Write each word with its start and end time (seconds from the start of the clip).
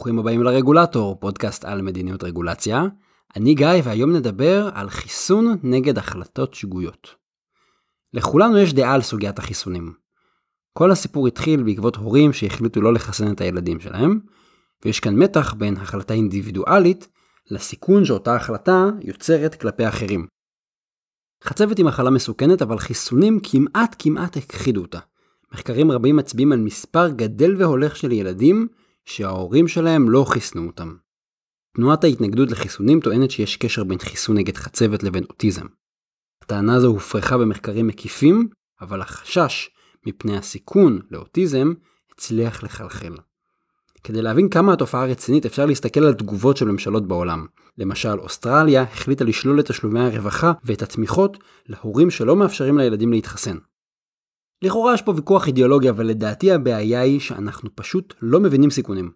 ברוכים 0.00 0.18
הבאים 0.18 0.42
לרגולטור, 0.42 1.16
פודקאסט 1.20 1.64
על 1.64 1.82
מדיניות 1.82 2.24
רגולציה. 2.24 2.84
אני 3.36 3.54
גיא 3.54 3.66
והיום 3.84 4.12
נדבר 4.12 4.68
על 4.74 4.90
חיסון 4.90 5.56
נגד 5.62 5.98
החלטות 5.98 6.54
שגויות. 6.54 7.14
לכולנו 8.14 8.58
יש 8.58 8.74
דעה 8.74 8.94
על 8.94 9.02
סוגיית 9.02 9.38
החיסונים. 9.38 9.92
כל 10.72 10.90
הסיפור 10.90 11.26
התחיל 11.26 11.62
בעקבות 11.62 11.96
הורים 11.96 12.32
שהחליטו 12.32 12.80
לא 12.80 12.92
לחסן 12.94 13.32
את 13.32 13.40
הילדים 13.40 13.80
שלהם, 13.80 14.20
ויש 14.84 15.00
כאן 15.00 15.16
מתח 15.16 15.54
בין 15.54 15.76
החלטה 15.76 16.14
אינדיבידואלית 16.14 17.08
לסיכון 17.50 18.04
שאותה 18.04 18.36
החלטה 18.36 18.84
יוצרת 19.00 19.54
כלפי 19.54 19.88
אחרים. 19.88 20.26
חצבת 21.44 21.78
היא 21.78 21.86
מחלה 21.86 22.10
מסוכנת, 22.10 22.62
אבל 22.62 22.78
חיסונים 22.78 23.40
כמעט 23.42 23.96
כמעט 23.98 24.36
הכחידו 24.36 24.80
אותה. 24.80 24.98
מחקרים 25.52 25.90
רבים 25.90 26.16
מצביעים 26.16 26.52
על 26.52 26.58
מספר 26.58 27.08
גדל 27.08 27.56
והולך 27.58 27.96
של 27.96 28.12
ילדים 28.12 28.68
שההורים 29.10 29.68
שלהם 29.68 30.10
לא 30.10 30.24
חיסנו 30.28 30.66
אותם. 30.66 30.94
תנועת 31.76 32.04
ההתנגדות 32.04 32.50
לחיסונים 32.50 33.00
טוענת 33.00 33.30
שיש 33.30 33.56
קשר 33.56 33.84
בין 33.84 33.98
חיסון 33.98 34.36
נגד 34.36 34.56
חצבת 34.56 35.02
לבין 35.02 35.24
אוטיזם. 35.24 35.66
הטענה 36.42 36.74
הזו 36.74 36.86
הופרכה 36.86 37.38
במחקרים 37.38 37.86
מקיפים, 37.86 38.48
אבל 38.80 39.00
החשש 39.00 39.70
מפני 40.06 40.36
הסיכון 40.36 41.00
לאוטיזם 41.10 41.72
הצליח 42.12 42.62
לחלחל. 42.62 43.14
כדי 44.04 44.22
להבין 44.22 44.48
כמה 44.48 44.72
התופעה 44.72 45.06
רצינית 45.06 45.46
אפשר 45.46 45.66
להסתכל 45.66 46.04
על 46.04 46.14
תגובות 46.14 46.56
של 46.56 46.64
ממשלות 46.64 47.08
בעולם. 47.08 47.46
למשל, 47.78 48.18
אוסטרליה 48.18 48.82
החליטה 48.82 49.24
לשלול 49.24 49.60
את 49.60 49.66
תשלומי 49.66 50.00
הרווחה 50.00 50.52
ואת 50.64 50.82
התמיכות 50.82 51.38
להורים 51.66 52.10
שלא 52.10 52.36
מאפשרים 52.36 52.78
לילדים 52.78 53.12
להתחסן. 53.12 53.56
לכאורה 54.62 54.94
יש 54.94 55.02
פה 55.02 55.12
ויכוח 55.16 55.46
אידיאולוגי, 55.46 55.90
אבל 55.90 56.06
לדעתי 56.06 56.52
הבעיה 56.52 57.00
היא 57.00 57.20
שאנחנו 57.20 57.70
פשוט 57.74 58.14
לא 58.22 58.40
מבינים 58.40 58.70
סיכונים. 58.70 59.10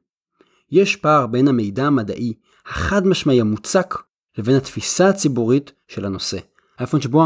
יש 0.71 0.97
פער 0.97 1.27
בין 1.27 1.49
המידע 1.49 1.87
המדעי 1.87 2.35
החד 2.67 3.07
משמעי 3.07 3.41
המוצק 3.41 3.95
לבין 4.39 4.57
התפיסה 4.57 5.09
הציבורית 5.09 5.73
של 5.89 6.05
הנושא. 6.05 6.39
האופן 6.79 7.01
שבו 7.01 7.25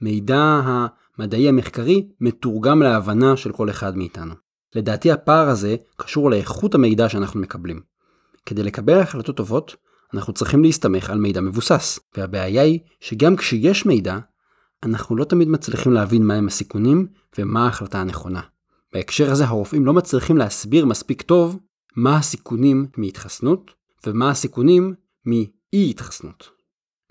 המידע 0.00 0.60
המדעי 0.64 1.48
המחקרי 1.48 2.08
מתורגם 2.20 2.82
להבנה 2.82 3.36
של 3.36 3.52
כל 3.52 3.70
אחד 3.70 3.96
מאיתנו. 3.96 4.34
לדעתי 4.74 5.12
הפער 5.12 5.48
הזה 5.48 5.76
קשור 5.96 6.30
לאיכות 6.30 6.74
המידע 6.74 7.08
שאנחנו 7.08 7.40
מקבלים. 7.40 7.80
כדי 8.46 8.62
לקבל 8.62 8.98
החלטות 8.98 9.36
טובות, 9.36 9.76
אנחנו 10.14 10.32
צריכים 10.32 10.62
להסתמך 10.62 11.10
על 11.10 11.18
מידע 11.18 11.40
מבוסס, 11.40 11.98
והבעיה 12.16 12.62
היא 12.62 12.80
שגם 13.00 13.36
כשיש 13.36 13.86
מידע, 13.86 14.18
אנחנו 14.82 15.16
לא 15.16 15.24
תמיד 15.24 15.48
מצליחים 15.48 15.92
להבין 15.92 16.26
מהם 16.26 16.46
הסיכונים 16.46 17.06
ומה 17.38 17.64
ההחלטה 17.64 18.00
הנכונה. 18.00 18.40
בהקשר 18.92 19.30
הזה 19.30 19.44
הרופאים 19.44 19.86
לא 19.86 19.92
מצליחים 19.92 20.36
להסביר 20.36 20.86
מספיק 20.86 21.22
טוב 21.22 21.58
מה 21.96 22.16
הסיכונים 22.16 22.86
מהתחסנות 22.96 23.74
ומה 24.06 24.30
הסיכונים 24.30 24.94
מאי 25.26 25.90
התחסנות. 25.90 26.50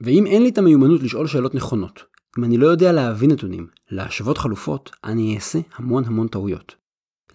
ואם 0.02 0.25
אין 0.25 0.43
לי 0.43 0.49
את 0.49 0.58
המיומנות 0.58 1.03
לשאול 1.03 1.27
שאלות 1.27 1.55
נכונות, 1.55 2.03
אם 2.38 2.43
אני 2.43 2.58
לא 2.58 2.67
יודע 2.67 2.91
להבין 2.91 3.31
נתונים, 3.31 3.67
להשוות 3.91 4.38
חלופות, 4.38 4.91
אני 5.03 5.36
אעשה 5.36 5.59
המון 5.75 6.05
המון 6.05 6.27
טעויות. 6.27 6.75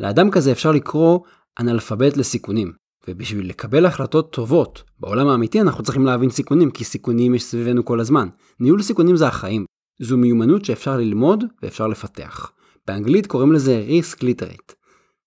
לאדם 0.01 0.31
כזה 0.31 0.53
אפשר 0.53 0.73
לקרוא 0.73 1.21
אנאלפבית 1.61 2.17
לסיכונים, 2.17 2.73
ובשביל 3.09 3.49
לקבל 3.49 3.87
החלטות 3.87 4.33
טובות 4.33 4.83
בעולם 5.01 5.29
האמיתי 5.29 5.61
אנחנו 5.61 5.85
צריכים 5.85 6.07
להבין 6.07 6.31
סיכונים, 6.31 6.71
כי 6.71 6.85
סיכונים 6.85 7.35
יש 7.35 7.45
סביבנו 7.45 7.85
כל 7.85 8.01
הזמן. 8.01 8.29
ניהול 8.61 8.83
סיכונים 8.83 9.17
זה 9.17 9.29
החיים, 9.29 9.65
זו 10.01 10.17
מיומנות 10.17 10.65
שאפשר 10.65 10.97
ללמוד 10.97 11.45
ואפשר 11.63 11.87
לפתח. 11.87 12.53
באנגלית 12.87 13.27
קוראים 13.27 13.53
לזה 13.53 13.85
risk 13.89 14.17
literate. 14.17 14.75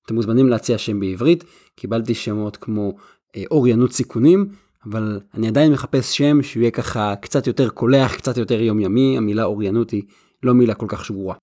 אתם 0.06 0.16
מוזמנים 0.16 0.50
להציע 0.50 0.78
שם 0.78 1.00
בעברית, 1.00 1.44
קיבלתי 1.76 2.14
שמות 2.14 2.58
כמו 2.58 2.94
אה, 3.36 3.44
אוריינות 3.52 3.94
סיכונים, 3.94 4.50
אבל 4.86 5.20
אני 5.34 5.48
עדיין 5.48 5.72
מחפש 5.72 6.18
שם 6.18 6.44
שהוא 6.44 6.62
יהיה 6.62 6.72
ככה 6.72 7.16
קצת 7.22 7.48
יותר 7.48 7.70
קולח, 7.70 8.16
קצת 8.16 8.38
יותר 8.38 8.62
יומיומי, 8.62 9.18
המילה 9.18 9.44
אוריינות 9.44 9.92
היא 9.92 10.04
לא 10.44 10.54
מילה 10.54 10.74
כל 10.74 10.86
כך 10.90 11.06
שגורה. 11.06 11.36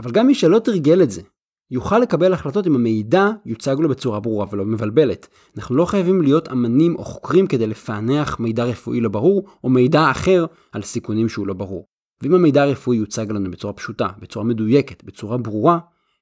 אבל 0.00 0.10
גם 0.10 0.26
מי 0.26 0.34
שלא 0.34 0.58
תרגל 0.58 1.02
את 1.02 1.10
זה, 1.10 1.22
יוכל 1.70 1.98
לקבל 1.98 2.32
החלטות 2.32 2.66
אם 2.66 2.74
המידע 2.74 3.30
יוצג 3.46 3.76
לו 3.78 3.88
בצורה 3.88 4.20
ברורה 4.20 4.46
ולא 4.50 4.64
מבלבלת. 4.64 5.28
אנחנו 5.56 5.76
לא 5.76 5.84
חייבים 5.84 6.22
להיות 6.22 6.52
אמנים 6.52 6.96
או 6.96 7.04
חוקרים 7.04 7.46
כדי 7.46 7.66
לפענח 7.66 8.40
מידע 8.40 8.64
רפואי 8.64 9.00
לא 9.00 9.08
ברור, 9.08 9.46
או 9.64 9.68
מידע 9.68 10.10
אחר 10.10 10.46
על 10.72 10.82
סיכונים 10.82 11.28
שהוא 11.28 11.46
לא 11.46 11.54
ברור. 11.54 11.86
ואם 12.22 12.34
המידע 12.34 12.62
הרפואי 12.62 12.96
יוצג 12.96 13.30
לנו 13.30 13.50
בצורה 13.50 13.72
פשוטה, 13.72 14.08
בצורה 14.18 14.44
מדויקת, 14.44 15.04
בצורה 15.04 15.38
ברורה, 15.38 15.78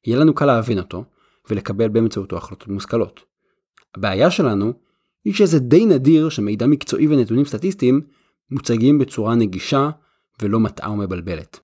יהיה 0.06 0.18
לנו 0.18 0.34
קל 0.34 0.46
להבין 0.46 0.78
אותו, 0.78 1.04
ולקבל 1.50 1.88
באמצעותו 1.88 2.36
החלטות 2.36 2.68
מושכלות. 2.68 3.20
הבעיה 3.94 4.30
שלנו, 4.30 4.72
היא 5.24 5.34
שזה 5.34 5.58
די 5.58 5.86
נדיר 5.86 6.28
שמידע 6.28 6.66
מקצועי 6.66 7.06
ונתונים 7.06 7.44
סטטיסטיים 7.44 8.00
מוצגים 8.50 8.98
בצורה 8.98 9.34
נגישה 9.34 9.90
ולא 10.42 10.60
מטעה 10.60 10.92
ומבלבלת. 10.92 11.60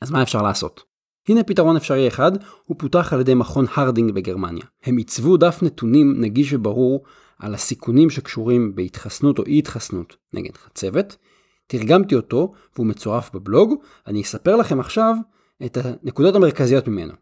אז 0.00 0.10
מה 0.10 0.22
אפשר 0.22 0.42
לעשות? 0.42 0.82
הנה 1.28 1.44
פתרון 1.44 1.76
אפשרי 1.76 2.08
אחד, 2.08 2.32
הוא 2.64 2.76
פותח 2.78 3.12
על 3.12 3.20
ידי 3.20 3.34
מכון 3.34 3.64
הרדינג 3.74 4.10
בגרמניה. 4.10 4.64
הם 4.84 4.96
עיצבו 4.96 5.36
דף 5.36 5.58
נתונים 5.62 6.20
נגיש 6.20 6.52
וברור 6.52 7.04
על 7.38 7.54
הסיכונים 7.54 8.10
שקשורים 8.10 8.74
בהתחסנות 8.74 9.38
או 9.38 9.44
אי 9.44 9.58
התחסנות 9.58 10.16
נגד 10.32 10.56
חצבת, 10.56 11.16
תרגמתי 11.66 12.14
אותו 12.14 12.52
והוא 12.74 12.86
מצורף 12.86 13.30
בבלוג, 13.34 13.74
אני 14.06 14.22
אספר 14.22 14.56
לכם 14.56 14.80
עכשיו 14.80 15.14
את 15.64 15.76
הנקודות 15.76 16.34
המרכזיות 16.34 16.88
ממנו. 16.88 17.12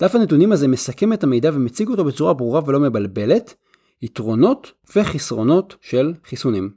דף 0.00 0.14
הנתונים 0.14 0.52
הזה 0.52 0.68
מסכם 0.68 1.12
את 1.12 1.24
המידע 1.24 1.50
ומציג 1.54 1.88
אותו 1.88 2.04
בצורה 2.04 2.34
ברורה 2.34 2.60
ולא 2.66 2.80
מבלבלת, 2.80 3.54
יתרונות 4.02 4.72
וחסרונות 4.96 5.76
של 5.80 6.14
חיסונים. 6.24 6.74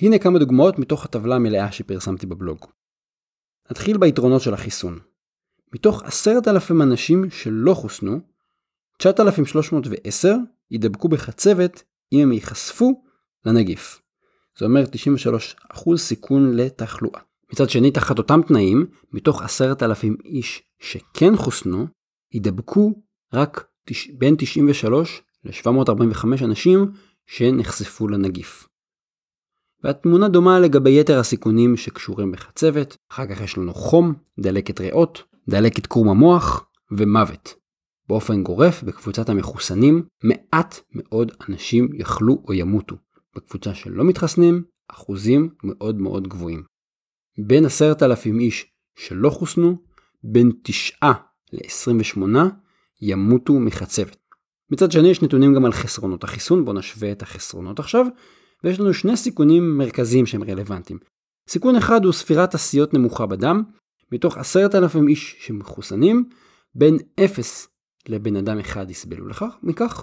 הנה 0.00 0.18
כמה 0.18 0.38
דוגמאות 0.38 0.78
מתוך 0.78 1.04
הטבלה 1.04 1.36
המלאה 1.36 1.72
שפרסמתי 1.72 2.26
בבלוג. 2.26 2.58
נתחיל 3.70 3.98
ביתרונות 3.98 4.42
של 4.42 4.54
החיסון. 4.54 4.98
מתוך 5.74 6.02
עשרת 6.02 6.48
אלפים 6.48 6.82
אנשים 6.82 7.30
שלא 7.30 7.74
חוסנו, 7.74 8.20
9,310 8.98 10.36
יידבקו 10.70 11.08
בחצבת 11.08 11.82
אם 12.12 12.18
הם 12.22 12.32
ייחשפו 12.32 13.02
לנגיף. 13.44 14.02
זה 14.58 14.64
אומר 14.64 14.84
93% 15.72 15.96
סיכון 15.96 16.56
לתחלואה. 16.56 17.20
מצד 17.52 17.70
שני, 17.70 17.90
תחת 17.90 18.18
אותם 18.18 18.40
תנאים, 18.48 18.86
מתוך 19.12 19.42
10,000 19.42 20.16
איש 20.24 20.62
שכן 20.78 21.36
חוסנו, 21.36 21.86
יידבקו 22.32 23.02
רק 23.32 23.66
בין 24.18 24.34
93 24.38 25.22
ל-745 25.44 26.44
אנשים 26.44 26.92
שנחשפו 27.26 28.08
לנגיף. 28.08 28.68
והתמונה 29.84 30.28
דומה 30.28 30.60
לגבי 30.60 31.00
יתר 31.00 31.18
הסיכונים 31.18 31.76
שקשורים 31.76 32.32
בחצבת, 32.32 32.96
אחר 33.12 33.26
כך 33.26 33.40
יש 33.40 33.58
לנו 33.58 33.74
חום, 33.74 34.14
דלקת 34.40 34.80
ריאות, 34.80 35.22
דלקת 35.48 35.86
קרום 35.86 36.08
המוח 36.08 36.66
ומוות. 36.90 37.54
באופן 38.08 38.42
גורף, 38.42 38.82
בקבוצת 38.82 39.28
המחוסנים, 39.28 40.02
מעט 40.24 40.80
מאוד 40.92 41.32
אנשים 41.48 41.88
יחלו 41.94 42.42
או 42.48 42.54
ימותו. 42.54 42.96
בקבוצה 43.36 43.74
שלא 43.74 44.04
מתחסנים, 44.04 44.64
אחוזים 44.88 45.48
מאוד 45.64 45.98
מאוד 45.98 46.28
גבוהים. 46.28 46.62
בין 47.46 47.64
עשרת 47.64 48.02
אלפים 48.02 48.40
איש 48.40 48.72
שלא 48.98 49.30
חוסנו, 49.30 49.76
בין 50.24 50.52
9 50.62 51.12
ל-28 51.52 52.20
ימותו 53.00 53.52
מחצבת. 53.52 54.16
מצד 54.70 54.92
שני 54.92 55.08
יש 55.08 55.22
נתונים 55.22 55.54
גם 55.54 55.64
על 55.64 55.72
חסרונות 55.72 56.24
החיסון, 56.24 56.64
בואו 56.64 56.76
נשווה 56.76 57.12
את 57.12 57.22
החסרונות 57.22 57.78
עכשיו, 57.78 58.06
ויש 58.64 58.80
לנו 58.80 58.94
שני 58.94 59.16
סיכונים 59.16 59.78
מרכזיים 59.78 60.26
שהם 60.26 60.42
רלוונטיים. 60.42 60.98
סיכון 61.48 61.76
אחד 61.76 62.04
הוא 62.04 62.12
ספירת 62.12 62.54
עשיות 62.54 62.94
נמוכה 62.94 63.26
בדם, 63.26 63.62
מתוך 64.12 64.36
עשרת 64.36 64.74
אלפים 64.74 65.08
איש 65.08 65.36
שמחוסנים, 65.38 66.28
בין 66.74 66.96
0 67.24 67.68
לבן 68.08 68.36
אדם 68.36 68.58
אחד 68.58 68.90
יסבלו 68.90 69.28
לכך, 69.28 69.56
מכך, 69.62 70.02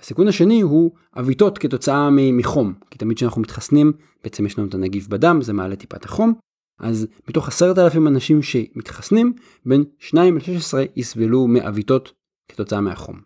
הסיכון 0.00 0.28
השני 0.28 0.60
הוא 0.60 0.90
עוויתות 1.14 1.58
כתוצאה 1.58 2.08
מחום, 2.10 2.74
כי 2.90 2.98
תמיד 2.98 3.16
כשאנחנו 3.16 3.42
מתחסנים 3.42 3.92
בעצם 4.24 4.46
יש 4.46 4.58
לנו 4.58 4.68
את 4.68 4.74
הנגיף 4.74 5.06
בדם, 5.06 5.42
זה 5.42 5.52
מעלה 5.52 5.76
טיפת 5.76 6.04
החום, 6.04 6.34
אז 6.80 7.06
מתוך 7.28 7.48
עשרת 7.48 7.78
אלפים 7.78 8.06
אנשים 8.06 8.42
שמתחסנים, 8.42 9.32
בין 9.66 9.84
2 9.98 10.36
ל-16 10.36 10.74
יסבלו 10.96 11.46
מעוויתות 11.46 12.12
כתוצאה 12.48 12.80
מהחום. 12.80 13.20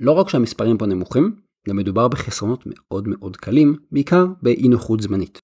לא 0.00 0.12
רק 0.12 0.28
שהמספרים 0.28 0.78
פה 0.78 0.86
נמוכים, 0.86 1.36
גם 1.68 1.76
מדובר 1.76 2.08
בחסרונות 2.08 2.64
מאוד 2.66 3.08
מאוד 3.08 3.36
קלים, 3.36 3.76
בעיקר 3.92 4.26
באי 4.42 4.68
נוחות 4.68 5.00
זמנית. 5.00 5.38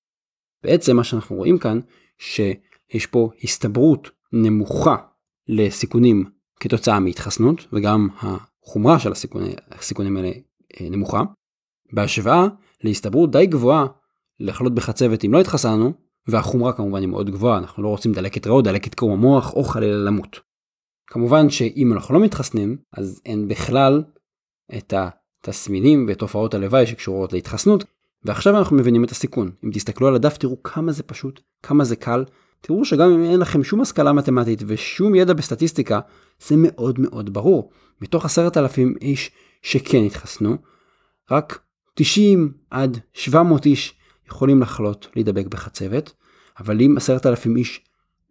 בעצם 0.62 0.96
מה 0.96 1.04
שאנחנו 1.04 1.36
רואים 1.36 1.58
כאן, 1.58 1.80
שיש 2.18 3.06
פה 3.10 3.30
הסתברות 3.44 4.10
נמוכה 4.32 4.96
לסיכונים 5.48 6.24
כתוצאה 6.60 7.00
מהתחסנות, 7.00 7.66
וגם 7.72 8.08
החומרה 8.68 8.98
של 8.98 9.12
הסיכונים, 9.12 9.52
הסיכונים 9.70 10.16
האלה 10.16 10.28
אה, 10.80 10.88
נמוכה, 10.90 11.22
בהשוואה 11.92 12.46
להסתברות 12.84 13.30
די 13.30 13.46
גבוהה 13.46 13.86
לחלות 14.40 14.74
בחצבת 14.74 15.24
אם 15.24 15.32
לא 15.32 15.40
התחסנו, 15.40 15.92
והחומרה 16.26 16.72
כמובן 16.72 17.00
היא 17.00 17.08
מאוד 17.08 17.30
גבוהה, 17.30 17.58
אנחנו 17.58 17.82
לא 17.82 17.88
רוצים 17.88 18.12
דלקת 18.12 18.46
ריאות, 18.46 18.64
דלקת 18.64 18.94
קרום 18.94 19.12
המוח 19.12 19.54
או 19.54 19.64
חלילה 19.64 19.96
למות. 19.96 20.40
כמובן 21.06 21.50
שאם 21.50 21.92
אנחנו 21.92 22.14
לא 22.14 22.20
מתחסנים, 22.20 22.76
אז 22.92 23.20
אין 23.26 23.48
בכלל 23.48 24.02
את 24.78 24.94
התסמינים 24.96 26.06
ותופעות 26.08 26.54
הלוואי 26.54 26.86
שקשורות 26.86 27.32
להתחסנות, 27.32 27.84
ועכשיו 28.24 28.58
אנחנו 28.58 28.76
מבינים 28.76 29.04
את 29.04 29.10
הסיכון. 29.10 29.50
אם 29.64 29.70
תסתכלו 29.74 30.08
על 30.08 30.14
הדף 30.14 30.36
תראו 30.36 30.62
כמה 30.62 30.92
זה 30.92 31.02
פשוט, 31.02 31.40
כמה 31.62 31.84
זה 31.84 31.96
קל, 31.96 32.24
תראו 32.60 32.84
שגם 32.84 33.10
אם 33.10 33.24
אין 33.24 33.40
לכם 33.40 33.64
שום 33.64 33.80
השכלה 33.80 34.12
מתמטית 34.12 34.62
ושום 34.66 35.14
ידע 35.14 35.32
בסטטיסטיקה, 35.32 36.00
זה 36.48 36.54
מאוד 36.58 36.98
מאוד 37.00 37.32
ברור. 37.32 37.70
מתוך 38.00 38.24
עשרת 38.24 38.56
אלפים 38.56 38.94
איש 39.00 39.30
שכן 39.62 40.04
התחסנו, 40.04 40.56
רק 41.30 41.58
90 41.94 42.52
עד 42.70 42.98
700 43.14 43.66
איש 43.66 43.94
יכולים 44.26 44.60
לחלות, 44.60 45.08
להידבק 45.16 45.46
בחצבת, 45.46 46.12
אבל 46.60 46.80
אם 46.80 46.94
עשרת 46.96 47.26
אלפים 47.26 47.56
איש 47.56 47.80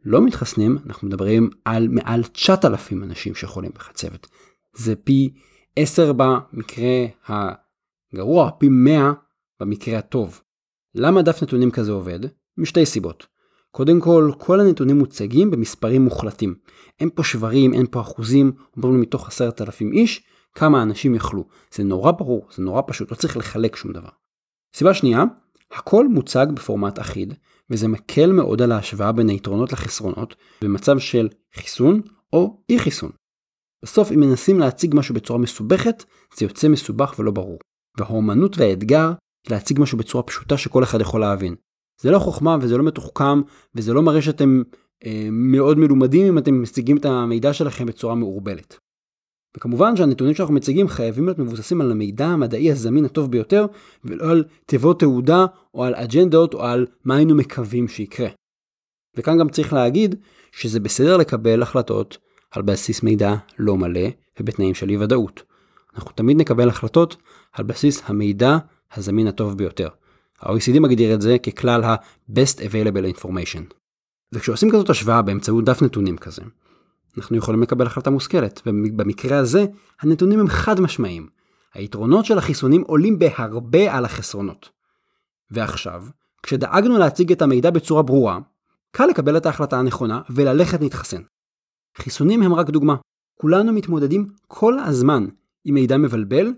לא 0.06 0.22
מתחסנים, 0.22 0.78
אנחנו 0.86 1.08
מדברים 1.08 1.50
על 1.66 1.88
מעל 1.88 2.24
9,000 2.24 3.04
אנשים 3.04 3.36
שחולים 3.36 3.72
בחצבת. 3.76 4.28
זה 4.74 4.96
פי 4.96 5.34
10 5.76 6.14
במקרה 6.14 7.06
הגרוע, 7.28 8.52
פי 8.60 8.70
100 8.70 9.12
במקרה 9.60 9.98
הטוב. 9.98 10.42
למה 10.96 11.22
דף 11.22 11.44
נתונים 11.44 11.72
כזה 11.72 11.92
עובד? 11.92 12.20
משתי 12.58 12.86
סיבות. 12.86 13.28
קודם 13.78 14.02
כל, 14.02 14.32
כל 14.38 14.60
הנתונים 14.60 14.98
מוצגים 14.98 15.52
במספרים 15.52 16.02
מוחלטים. 16.02 16.56
אין 17.00 17.10
פה 17.16 17.24
שברים, 17.24 17.74
אין 17.74 17.86
פה 17.92 18.02
אחוזים, 18.02 18.52
אומרים 18.78 19.02
מתוך 19.02 19.28
עשרת 19.28 19.62
אלפים 19.62 19.92
איש, 19.94 20.24
כמה 20.56 20.82
אנשים 20.82 21.16
יכלו. 21.16 21.48
זה 21.74 21.84
נורא 21.84 22.12
ברור, 22.12 22.48
זה 22.56 22.64
נורא 22.64 22.82
פשוט, 22.88 23.12
לא 23.12 23.16
צריך 23.16 23.38
לחלק 23.38 23.76
שום 23.76 23.94
דבר. 23.94 24.10
סיבה 24.76 24.94
שנייה, 24.94 25.24
הכל 25.72 26.08
מוצג 26.08 26.48
בפורמט 26.54 27.00
אחיד, 27.00 27.34
וזה 27.70 27.88
מקל 27.88 28.32
מאוד 28.32 28.62
על 28.62 28.72
ההשוואה 28.72 29.12
בין 29.12 29.30
היתרונות 29.30 29.74
לחסרונות 29.74 30.36
במצב 30.62 31.00
של 31.00 31.30
חיסון 31.56 32.02
או 32.34 32.62
אי 32.70 32.80
חיסון. 32.80 33.12
בסוף 33.84 34.12
אם 34.12 34.20
מנסים 34.20 34.60
להציג 34.60 34.96
משהו 34.96 35.16
בצורה 35.16 35.40
מסובכת, 35.40 36.04
זה 36.38 36.46
יוצא 36.46 36.68
מסובך 36.68 37.16
ולא 37.20 37.32
ברור. 37.32 37.60
והאומנות 37.98 38.58
והאתגר 38.58 39.12
להציג 39.50 39.80
משהו 39.82 39.98
בצורה 39.98 40.24
פשוטה 40.24 40.58
שכל 40.58 40.84
אחד 40.84 41.02
יכול 41.02 41.22
להבין. 41.22 41.56
זה 42.02 42.12
לא 42.12 42.20
חוכמה 42.20 42.58
וזה 42.62 42.78
לא 42.78 42.84
מתוחכם 42.84 43.42
וזה 43.76 43.94
לא 43.94 44.02
מראה 44.02 44.22
שאתם 44.22 44.62
אה, 45.06 45.28
מאוד 45.32 45.78
מלומדים 45.78 46.28
אם 46.28 46.38
אתם 46.38 46.62
מציגים 46.62 46.98
את 46.98 47.06
המידע 47.06 47.54
שלכם 47.54 47.86
בצורה 47.86 48.16
מעורבלת. 48.16 48.80
וכמובן 49.58 49.96
שהנתונים 49.96 50.34
שאנחנו 50.34 50.54
מציגים 50.54 50.88
חייבים 50.88 51.26
להיות 51.26 51.40
מבוססים 51.40 51.82
על 51.82 51.92
המידע 51.92 52.28
המדעי 52.28 52.72
הזמין 52.72 53.06
הטוב 53.06 53.32
ביותר, 53.32 53.66
ולא 54.06 54.32
על 54.32 54.44
תיבות 54.66 55.00
תעודה 55.00 55.46
או 55.74 55.84
על 55.84 55.96
אג'נדות 55.96 56.54
או 56.54 56.64
על 56.64 56.86
מה 57.06 57.16
היינו 57.16 57.36
מקווים 57.36 57.88
שיקרה. 57.88 58.28
וכאן 59.18 59.38
גם 59.38 59.50
צריך 59.50 59.74
להגיד 59.74 60.16
שזה 60.52 60.80
בסדר 60.80 61.18
לקבל 61.18 61.62
החלטות 61.62 62.18
על 62.52 62.62
בסיס 62.62 63.04
מידע 63.04 63.36
לא 63.60 63.78
מלא 63.78 64.08
ובתנאים 64.40 64.74
של 64.74 64.90
אי 64.90 64.98
ודאות. 64.98 65.44
אנחנו 65.96 66.12
תמיד 66.12 66.38
נקבל 66.38 66.70
החלטות 66.70 67.18
על 67.54 67.66
בסיס 67.66 68.02
המידע 68.06 68.58
הזמין 68.94 69.28
הטוב 69.28 69.58
ביותר. 69.58 69.90
ה-OECD 70.42 70.80
מגדיר 70.80 71.14
את 71.14 71.22
זה 71.22 71.38
ככלל 71.38 71.84
ה-Best 71.84 72.58
Available 72.60 73.18
Information. 73.18 73.74
וכשעושים 74.34 74.72
כזאת 74.72 74.90
השוואה 74.90 75.22
באמצעות 75.22 75.66
דף 75.66 75.82
נתונים 75.82 76.18
כזה, 76.18 76.42
אנחנו 77.18 77.38
יכולים 77.38 77.62
לקבל 77.62 77.86
החלטה 77.86 78.10
מושכלת, 78.10 78.62
ובמקרה 78.66 79.38
הזה 79.38 79.66
הנתונים 80.02 80.40
הם 80.40 80.48
חד 80.48 80.80
משמעיים. 80.80 81.28
היתרונות 81.74 82.26
של 82.26 82.38
החיסונים 82.38 82.82
עולים 82.82 83.20
בהרבה 83.20 83.98
על 83.98 84.06
החסרונות. 84.06 84.70
ועכשיו, 85.52 86.04
כשדאגנו 86.44 86.98
להציג 86.98 87.32
את 87.32 87.42
המידע 87.42 87.70
בצורה 87.70 88.02
ברורה, 88.02 88.40
קל 88.92 89.06
לקבל 89.06 89.38
את 89.38 89.46
ההחלטה 89.46 89.80
הנכונה 89.80 90.22
וללכת 90.30 90.82
להתחסן. 90.82 91.22
חיסונים 91.98 92.44
הם 92.44 92.54
רק 92.54 92.70
דוגמה. 92.70 92.96
כולנו 93.36 93.74
מתמודדים 93.74 94.28
כל 94.48 94.80
הזמן 94.80 95.26
עם 95.66 95.74
מידע 95.74 95.98
מבלבל 95.98 96.54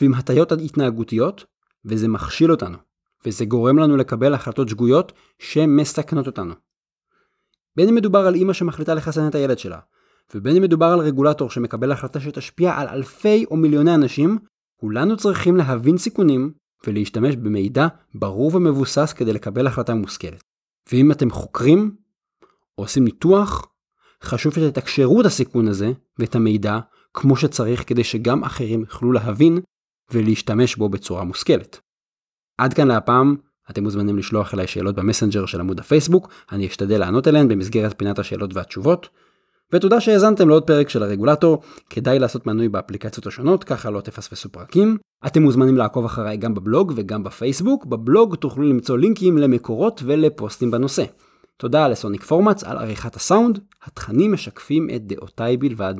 ועם 0.00 0.14
הטיות 0.14 0.52
התנהגותיות, 0.52 1.44
וזה 1.84 2.08
מכשיל 2.08 2.50
אותנו, 2.50 2.78
וזה 3.26 3.44
גורם 3.44 3.78
לנו 3.78 3.96
לקבל 3.96 4.34
החלטות 4.34 4.68
שגויות 4.68 5.12
שמסכנות 5.38 6.26
אותנו. 6.26 6.54
בין 7.76 7.88
אם 7.88 7.94
מדובר 7.94 8.26
על 8.26 8.34
אימא 8.34 8.52
שמחליטה 8.52 8.94
לחסן 8.94 9.28
את 9.28 9.34
הילד 9.34 9.58
שלה, 9.58 9.78
ובין 10.34 10.56
אם 10.56 10.62
מדובר 10.62 10.86
על 10.86 10.98
רגולטור 10.98 11.50
שמקבל 11.50 11.92
החלטה 11.92 12.20
שתשפיע 12.20 12.72
על 12.72 12.88
אלפי 12.88 13.44
או 13.50 13.56
מיליוני 13.56 13.94
אנשים, 13.94 14.38
כולנו 14.76 15.16
צריכים 15.16 15.56
להבין 15.56 15.98
סיכונים 15.98 16.52
ולהשתמש 16.86 17.36
במידע 17.36 17.86
ברור 18.14 18.54
ומבוסס 18.54 19.12
כדי 19.12 19.32
לקבל 19.32 19.66
החלטה 19.66 19.94
מושכלת. 19.94 20.42
ואם 20.92 21.12
אתם 21.12 21.30
חוקרים 21.30 21.96
או 22.78 22.82
עושים 22.82 23.04
ניתוח, 23.04 23.66
חשוב 24.22 24.52
שתתקשרו 24.52 25.20
את 25.20 25.26
הסיכון 25.26 25.68
הזה 25.68 25.92
ואת 26.18 26.34
המידע 26.34 26.78
כמו 27.14 27.36
שצריך 27.36 27.88
כדי 27.88 28.04
שגם 28.04 28.44
אחרים 28.44 28.80
יוכלו 28.80 29.12
להבין 29.12 29.58
ולהשתמש 30.10 30.76
בו 30.76 30.88
בצורה 30.88 31.24
מושכלת. 31.24 31.80
עד 32.58 32.74
כאן 32.74 32.88
להפעם, 32.88 33.36
אתם 33.70 33.82
מוזמנים 33.82 34.18
לשלוח 34.18 34.54
אליי 34.54 34.66
שאלות 34.66 34.94
במסנג'ר 34.94 35.46
של 35.46 35.60
עמוד 35.60 35.80
הפייסבוק, 35.80 36.28
אני 36.52 36.66
אשתדל 36.66 37.00
לענות 37.00 37.26
עליהן 37.26 37.48
במסגרת 37.48 37.98
פינת 37.98 38.18
השאלות 38.18 38.54
והתשובות. 38.54 39.08
ותודה 39.72 40.00
שהאזנתם 40.00 40.48
לעוד 40.48 40.62
פרק 40.62 40.88
של 40.88 41.02
הרגולטור, 41.02 41.62
כדאי 41.90 42.18
לעשות 42.18 42.46
מנוי 42.46 42.68
באפליקציות 42.68 43.26
השונות, 43.26 43.64
ככה 43.64 43.90
לא 43.90 44.00
תפספסו 44.00 44.48
פרקים. 44.48 44.96
אתם 45.26 45.42
מוזמנים 45.42 45.76
לעקוב 45.76 46.04
אחריי 46.04 46.36
גם 46.36 46.54
בבלוג 46.54 46.92
וגם 46.96 47.24
בפייסבוק, 47.24 47.84
בבלוג 47.84 48.34
תוכלו 48.34 48.64
למצוא 48.64 48.98
לינקים 48.98 49.38
למקורות 49.38 50.02
ולפוסטים 50.04 50.70
בנושא. 50.70 51.04
תודה 51.56 51.88
לסוניק 51.88 52.24
פורמאץ 52.24 52.64
על 52.64 52.78
עריכת 52.78 53.16
הסאונד, 53.16 53.58
התכנים 53.84 54.32
משקפים 54.32 54.88
את 54.96 55.06
דעותיי 55.06 55.56
בלבד. 55.56 55.94